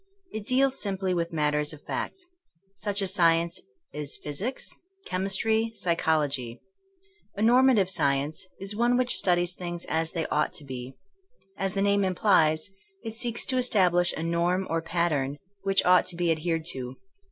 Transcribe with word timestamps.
It 0.31 0.47
deals 0.47 0.81
simply 0.81 1.13
with 1.13 1.31
mat 1.31 1.53
ters 1.53 1.73
of 1.73 1.83
fact. 1.85 2.17
Such 2.73 3.03
a 3.03 3.07
science 3.07 3.61
is 3.93 4.17
physics, 4.17 4.81
chem 5.05 5.25
istry, 5.25 5.75
psychology. 5.75 6.59
A 7.35 7.43
normative 7.43 7.87
science 7.87 8.47
is 8.59 8.75
one 8.75 8.97
which 8.97 9.13
studies 9.15 9.53
things 9.53 9.85
as 9.85 10.13
they 10.13 10.25
ought 10.29 10.53
to 10.53 10.63
be. 10.63 10.95
As 11.55 11.75
the 11.75 11.83
name 11.83 12.03
implies, 12.03 12.71
it 13.03 13.13
seeks 13.13 13.45
to 13.45 13.57
establish 13.57 14.11
a 14.13 14.23
norm 14.23 14.65
or 14.71 14.81
pattern 14.81 15.37
which 15.61 15.85
ought 15.85 16.07
to 16.07 16.15
be 16.15 16.31
adhered 16.31 16.65
to. 16.71 16.97